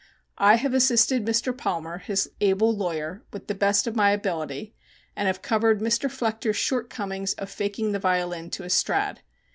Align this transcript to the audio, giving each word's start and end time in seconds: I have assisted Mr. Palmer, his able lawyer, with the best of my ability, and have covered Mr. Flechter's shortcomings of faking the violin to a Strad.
I 0.39 0.55
have 0.55 0.73
assisted 0.73 1.23
Mr. 1.27 1.55
Palmer, 1.55 1.99
his 1.99 2.31
able 2.41 2.75
lawyer, 2.75 3.21
with 3.31 3.45
the 3.45 3.53
best 3.53 3.85
of 3.85 3.95
my 3.95 4.09
ability, 4.09 4.73
and 5.15 5.27
have 5.27 5.43
covered 5.43 5.79
Mr. 5.79 6.09
Flechter's 6.09 6.57
shortcomings 6.57 7.35
of 7.35 7.51
faking 7.51 7.91
the 7.91 7.99
violin 7.99 8.49
to 8.49 8.63
a 8.63 8.69
Strad. 8.71 9.21